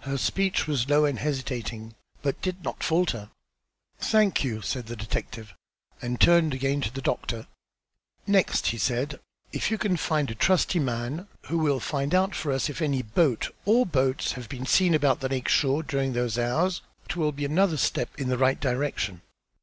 [0.00, 3.28] Her speech was low and hesitating, but it did not falter.
[4.00, 5.52] "Thank you," said the detective,
[6.00, 7.46] and turned again to the doctor.
[8.26, 9.12] "Next," said
[9.52, 12.80] he, "if you can find a trusty man, who will find out for us if
[12.80, 17.16] any boat or boats have been seen about the lake shore during those hours, it
[17.16, 19.20] will be another step in the right direction.